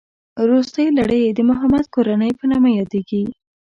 [0.49, 3.23] روستۍ لړۍ یې د محمد کورنۍ په نامه یادېږي.